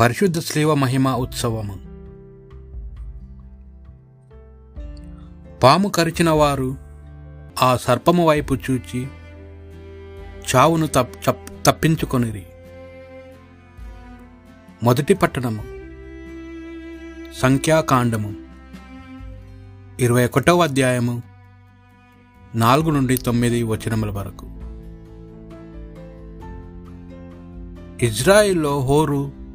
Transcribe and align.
పరిశుద్ధ 0.00 0.38
శ్రీవ 0.38 0.74
మహిమ 0.74 1.08
ఉత్సవము. 1.08 1.76
పాము 5.58 5.88
కరిచిన 5.88 6.30
వారు 6.30 6.76
ఆ 7.62 7.76
సర్పము 7.76 8.28
వైపు 8.28 8.54
చూచి 8.54 9.08
చావును 10.56 10.86
తప్ 10.86 11.14
తప్పించుకొనిరి. 11.66 12.46
మొదటి 14.82 15.14
పట్టణము 15.14 15.62
సంఖ్యాకాండము 17.40 18.34
ఇరవై 20.00 20.24
ఒకటవ 20.24 20.62
అధ్యాయము 20.62 21.22
నాలుగు 22.54 22.90
నుండి 22.90 23.16
తొమ్మిది 23.16 23.62
వచనముల 23.62 24.10
వరకు. 24.10 24.46
ఇజ్రాయిల్లో 28.06 28.80
హోరు 28.80 29.45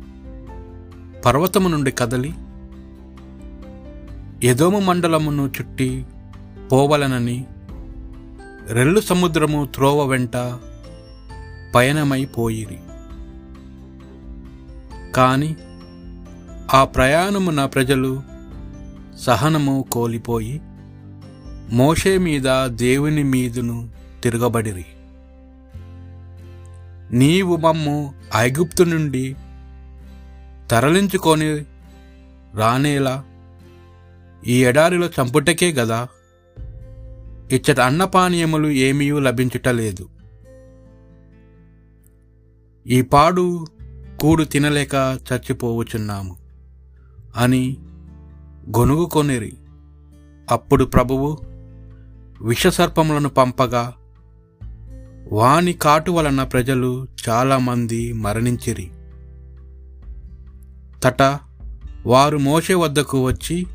పర్వతము 1.25 1.69
నుండి 1.69 1.91
కదలి 1.91 2.33
ఎదోము 4.47 4.79
మండలమును 4.79 5.47
చుట్టి 5.47 6.05
పోవలనని 6.71 7.45
రెల్లు 8.67 9.01
సముద్రము 9.01 9.69
త్రోవ 9.75 10.05
వెంట 10.05 10.59
పయనమైపోయిరి 11.75 12.79
కాని 15.11 15.55
ఆ 16.73 16.83
ప్రయాణమున 16.83 17.65
ప్రజలు 17.65 18.21
సహనము 19.19 19.85
కోల్పోయి 19.91 20.61
మోషే 21.71 22.17
మీద 22.17 22.65
దేవుని 22.65 23.23
మీదును 23.23 23.89
తిరగబడిరి. 24.23 24.85
నీవు 27.11 27.55
మమ్ము 27.55 28.13
ఐగుప్తు 28.35 28.83
నుండి 28.83 29.35
తరలించుకొని 30.71 31.65
రానేలా? 32.55 33.23
ఈ 34.47 34.65
ఎడారిలో 34.65 35.07
చంపుటకే 35.07 35.71
గదా? 35.71 36.07
ఇచ్చట 37.51 37.79
అన్నపానీయములు 37.79 38.67
ఏమీ 38.67 39.11
లభించుటలేదు 39.11 40.09
ఈ 42.87 43.01
పాడు 43.01 43.67
కూడు 44.19 44.43
తినలేక 44.43 44.95
చచ్చిపోవచున్నాము 44.95 46.37
అని 47.35 47.77
గొనుగుకొనిరి 48.77 49.53
అప్పుడు 50.51 50.85
ప్రభువు 50.85 51.37
విషసర్పములను 52.41 53.29
పంపగా 53.29 53.93
వాని 55.31 55.73
కాటు 55.73 56.11
వలన 56.11 56.43
ప్రజలు 56.43 57.07
చాలామంది 57.29 58.13
మరణించిరి. 58.13 58.91
తట 61.03 61.39
వారు 62.05 62.37
మోషే 62.37 62.73
వద్దకు 62.73 63.25
వచ్చి 63.25 63.67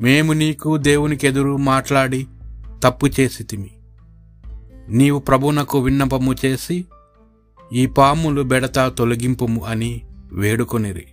మేము 0.00 0.32
నీకు 0.32 0.76
దేవునికెదురు 0.76 1.56
మాట్లాడి 1.56 2.26
తప్పు 2.82 3.06
చేసితిమి. 3.06 3.70
నీవు 4.88 5.18
ప్రభునకు 5.18 5.78
విన్నపము 5.78 6.34
చేసి 6.44 6.84
ఈ 7.72 7.86
పాములు 7.86 8.42
బెడత 8.42 8.88
తొలగింపుము 8.88 9.64
అని 9.64 10.02
వేడుకొనిరి. 10.32 11.06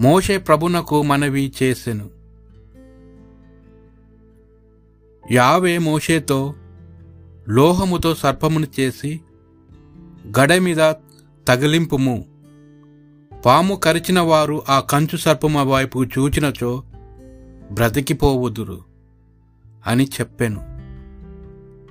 మోషే 0.00 0.38
ప్రభునకు 0.38 1.02
మనవి 1.02 1.52
చేసెను. 1.62 2.10
యావే 5.30 5.78
మోషేతో 5.78 6.54
లోహముతో 7.48 8.14
సర్పమును 8.14 8.66
చేసి 8.80 9.20
గడ 10.38 10.52
మీద 10.52 10.92
తగిలింపుము 11.48 12.31
పాము 13.46 13.74
కరిచిన 13.74 14.20
వారు 14.20 14.62
ఆ 14.68 14.80
కంచు 14.80 15.16
సర్పము 15.16 15.64
వైపు 15.64 16.04
చూచినచో 16.04 16.82
బ్రతికిపోవుదురు 17.72 18.84
అని 19.86 20.04
చెప్పెను. 20.04 20.60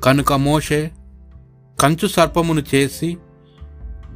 కనుక 0.02 0.34
మోషే 0.34 0.92
కంచు 1.82 2.08
సర్పమును 2.08 2.64
చేసి 2.76 3.18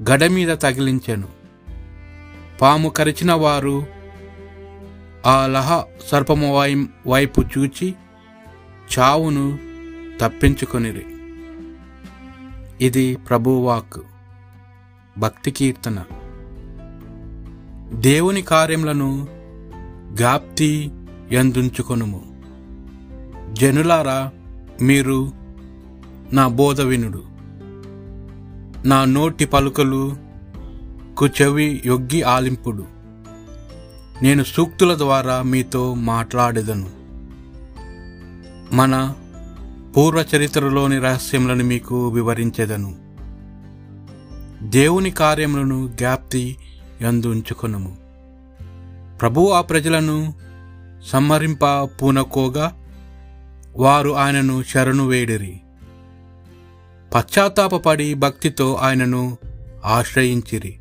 గడ 0.09 0.25
మీద 0.25 0.57
తగిలించెను. 0.57 1.27
పాము 2.61 2.89
కరిచిన 2.89 3.33
వారు 3.33 3.85
ఆ 5.25 5.47
లహ 5.47 5.83
సర్పము 6.07 6.57
వై- 6.57 6.85
వైపు 7.07 7.43
చూచి 7.57 7.95
చావును 8.99 9.59
తప్పించుకొనిరి. 10.21 11.05
ఇది 12.85 13.15
ప్రభువాక్ 13.15 13.99
భక్తి 15.17 15.51
కీర్తన. 15.51 16.03
దేవుని 17.93 18.41
కార్యములను 18.41 19.27
గాప్తి 20.21 20.91
ఎందుంచుకొనుము. 21.31 22.41
జనులారా 23.53 24.31
మీరు 24.81 25.31
నా 26.33 26.47
బోధ 26.47 26.81
వినుడు. 26.81 27.23
నా 28.87 29.05
నోటి 29.05 29.45
పలుకలు 29.45 30.17
కు 31.17 31.27
చెవి 31.27 31.81
యొగ్గి 31.85 32.21
ఆలింపుడు. 32.21 32.83
నేను 34.21 34.43
సూక్తుల 34.43 34.97
ద్వారా 34.97 35.41
మీతో 35.41 35.93
మాట్లాడేదను. 35.93 36.89
మన 38.75 39.13
పూర్వ 39.97 40.25
చరిత్రలోని 40.35 40.99
రహస్యములను 40.99 41.63
మీకు 41.63 42.07
వివరించేదను. 42.07 42.95
దేవుని 44.61 45.11
కార్యములను 45.11 45.87
జ్ఞాప్తి 45.87 46.57
యందు 47.01 47.27
ఉంచుకొనుము. 47.27 47.97
ప్రభు 49.21 49.49
ఆ 49.49 49.61
ప్రజలను 49.61 50.33
సంహరింప 51.05 51.65
పూనకోగా 51.65 52.87
వారు 53.75 54.09
ఆయనను 54.09 54.63
శరణు 54.63 55.07
వేడిరి. 55.07 55.61
పశ్చాత్తాపపడి 57.15 58.13
భక్తితో 58.13 58.73
ఆయనను 58.73 59.37
ఆశ్రయించిరి. 59.85 60.79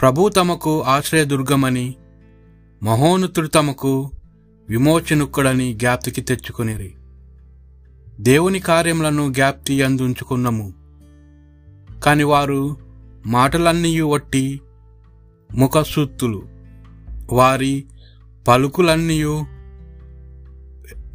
ప్రభు 0.00 0.28
తమకు 0.28 0.82
ఆశ్రయదుర్గమని 0.82 1.94
మహోన్నతుడు 2.82 3.48
తమకు 3.48 4.10
విమోచనుక్కుడని 4.68 5.74
జ్ఞాప్తికి 5.74 6.20
తెచ్చుకునిరి. 6.20 6.94
దేవుని 8.20 8.60
కార్యములను 8.60 9.32
జ్ఞాప్తి 9.32 9.82
అందుంచుకున్నము 9.82 10.72
కాని 12.04 12.24
వారు 12.24 12.76
మాటలన్నీ 13.26 14.00
వట్టి 14.00 14.60
ముఖసూత్తులు. 15.54 16.42
వారి 17.32 17.84
పలుకులన్నీ 18.48 19.24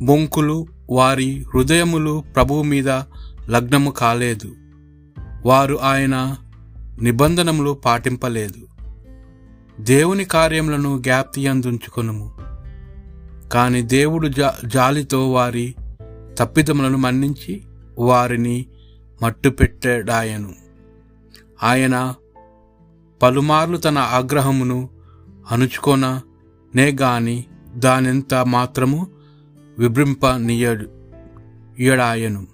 బొంకులు 0.02 0.68
వారి 0.90 1.46
హృదయములు 1.54 2.24
ప్రభువు 2.36 2.64
మీద 2.64 2.90
లగ్నము 3.50 3.92
కాలేదు. 3.92 4.56
వారు 5.46 5.80
ఆయన 5.82 6.38
నిబంధనములు 7.02 7.72
పాటింపలేదు. 7.72 8.68
దేవుని 9.80 10.26
కార్యములను 10.26 11.00
జ్ఞాప్తి 11.02 11.48
అందుంచుకొనుము 11.48 12.34
కాని 13.54 13.82
దేవుడు 13.82 14.28
జా 14.28 14.56
జాలితో 14.66 15.32
వారి 15.32 15.76
తప్పిదములను 16.38 16.98
మన్నించి 16.98 17.64
వారిని 18.00 18.66
మట్టుపెట్టాడాయను 19.24 20.54
ఆయన 21.64 22.14
పలుమార్లు 23.24 23.78
తన 23.78 23.98
ఆగ్రహమును 23.98 24.90
అణుచుకొన 25.52 26.22
నే 26.76 26.92
గాని 27.02 27.46
దానెంత 27.76 28.34
మాత్రము 28.34 29.08
విభృంప 29.80 30.24
ఇయడాయను 31.80 32.48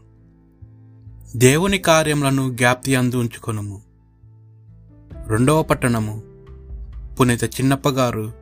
దేవుని 1.35 1.78
కార్యములను 1.78 2.53
జ్ఞాప్తి 2.53 2.96
అందు 2.96 3.16
ఉంచుకొనుము. 3.16 3.81
రెండవ 5.27 5.63
పట్టణము 5.63 6.24
పునీత 7.19 7.44
చిన్నప్పగారు 7.44 8.33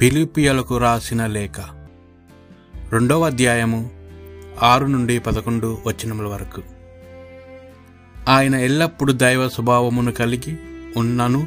పిలిపియలకు 0.00 0.78
రాసిన 0.78 1.26
లేఖ. 1.26 1.60
రెండవ 2.90 3.26
అధ్యాయము 3.26 3.90
ఆరు 4.62 4.86
నుండి 4.86 5.18
పదకొండు 5.18 5.78
వచనముల 5.86 6.26
వరకు. 6.26 6.62
ఆయన 8.28 8.54
ఎల్లప్పుడూ 8.54 9.12
దైవ 9.12 9.48
స్వభావమును 9.48 10.12
కలిగి 10.12 10.58
ఉన్నను 10.96 11.46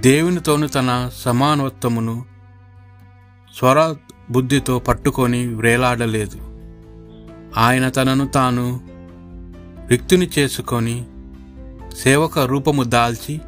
దేవునితోను 0.00 0.68
తన 0.68 1.10
సమానత్వమును 1.14 2.24
స్వర 3.58 3.94
బుద్ధితో 4.30 4.78
పట్టుకొని 4.78 5.54
వ్రేలాడలేదు 5.54 6.36
ఆయన 7.56 7.88
తనను 7.88 8.26
తాను 8.26 8.80
రిక్తుని 9.88 10.30
చేసుకొని 10.38 11.04
సేవక 11.98 12.38
రూపము 12.38 12.82
దాల్చి 12.82 13.40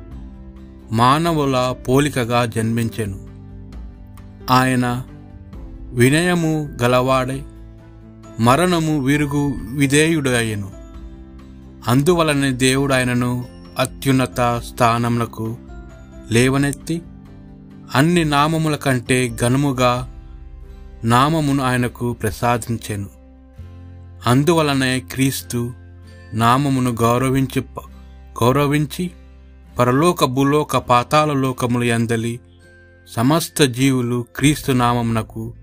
మానవుల 0.93 1.75
పోలికగా 1.88 2.44
జన్మించెను. 2.44 3.29
ఆయన 4.50 5.02
వినయము 5.93 6.79
గలవాడై 6.82 7.43
మరణము 8.40 9.00
విరుగు 9.00 9.55
విధేయుడయ్యను. 9.70 10.70
అందువలన 11.88 12.50
దేవుడు 12.50 12.94
ఆయనను 12.94 13.44
అత్యున్నత 13.78 14.62
స్థానములకు 14.64 15.56
లేవనెత్తి 16.30 17.02
అన్ని 17.94 18.24
నామముల 18.24 18.76
కంటే 18.76 19.36
ఘనముగా 19.42 20.14
నామమును 21.04 21.64
ఆయనకు 21.64 22.12
ప్రసాదించెను. 22.12 23.10
అందువలనే 24.26 25.00
క్రీస్తు 25.00 25.72
నామమును 26.34 26.90
గౌరవించి 26.90 27.64
గౌరవించి 28.42 29.10
పరలోక 29.78 30.24
భూలోక 30.24 30.76
పాతాల 30.76 31.32
లోకములు 31.32 31.84
ఎందలి 31.84 32.40
సమస్త 33.08 33.62
జీవులు 33.62 34.26
క్రీస్తు 34.36 34.72
నామమునకు 34.72 35.54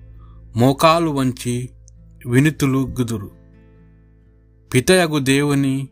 మోకాలు 0.56 1.10
వంచి 1.10 1.70
వినుతులు 2.28 2.96
గుదురు. 3.00 3.32
పితయగు 4.74 5.20
దేవుని 5.20 5.88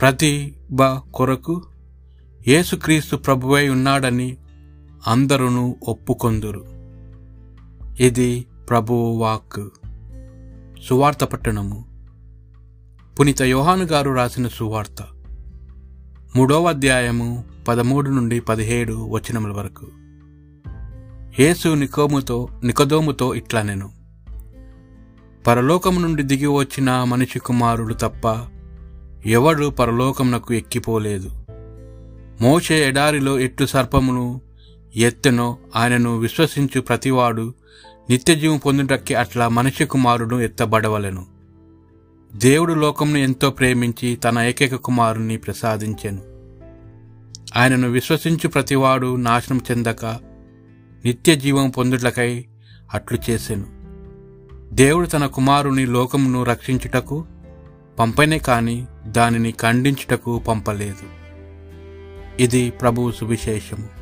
ప్రతిభ 0.00 0.82
కొరకు 1.14 1.62
యేసుక్రీస్తు 2.48 3.16
ప్రభువై 3.16 3.68
ఉన్నాడని 3.68 4.36
అందరూ 5.06 5.76
ఒప్పుకొందురు. 5.88 6.64
ఇది 8.00 8.46
ప్రభువు 8.68 9.18
వాక్ 9.18 9.68
సువార్త 10.88 11.24
పట్టణము. 11.24 11.84
పునీత 13.20 13.42
యోహాను 13.42 13.84
గారు 13.84 14.10
రాసిన 14.10 14.48
సువార్త. 14.48 14.96
మూడవ 16.36 16.68
అధ్యాయము 16.68 17.44
పదమూడు 17.68 18.10
నుండి 18.10 18.40
పదిహేడు 18.40 19.10
వచనముల 19.10 19.52
వరకు. 19.52 19.86
యేసు 21.42 21.68
నికోముతో 21.68 22.48
నికదోముతో 22.64 23.34
ఇట్లా 23.34 23.62
నేను. 23.62 23.90
పరలోకము 25.46 26.00
నుండి 26.00 26.22
దిగి 26.22 26.46
వచ్చిన 26.46 27.04
మనిషి 27.04 27.38
కుమారుడు 27.38 27.94
తప్ప 27.94 28.50
ఎవడు 29.26 29.70
పరలోకమునకు 29.70 30.54
ఎక్కిపోలేదు. 30.54 31.30
మోషే 32.40 32.88
ఎడారిలో 32.88 33.40
ఎట్టు 33.40 33.64
సర్పమును 33.64 34.40
ఎత్తెనో 34.96 35.58
ఆయనను 35.76 36.18
విశ్వసించు 36.18 36.80
ప్రతివాడు 36.80 37.54
నిత్యజీవం 38.10 38.58
పొందుటಕ್ಕೆ 38.58 39.14
అట్లా 39.14 39.48
మనిషి 39.48 39.84
కుమారుడు 39.84 40.40
ఎత్తబడవలెను. 40.40 41.26
దేవుడు 42.34 42.74
లోకంను 42.74 43.18
ఎంతో 43.18 43.50
ప్రేమించి 43.50 44.16
తన 44.16 44.38
ఏకైక 44.38 44.74
కుమారుని 44.74 45.36
ప్రసాదించెను. 45.36 46.22
ఆయనను 47.58 47.88
విశ్వసించు 47.88 48.48
ప్రతివాడు 48.48 49.16
నాశనం 49.16 49.60
చెందక 49.70 50.04
నిత్య 51.04 51.36
జీవం 51.36 51.70
పొందుటకై 51.70 52.44
అట్లు 52.94 53.18
చేసెను. 53.30 53.66
దేవుడు 54.74 55.06
తన 55.06 55.26
కుమారుని 55.26 55.86
లోకమును 55.86 56.44
రక్షించుటకు 56.44 57.26
పంపనే 58.00 58.38
కాని 58.38 58.86
దానిని 59.06 59.52
ఖండించుటకు 59.52 60.38
పంపలేదు. 60.38 61.06
ఇది 62.42 62.70
ప్రభువు 62.70 63.12
సువిశేషము. 63.12 63.99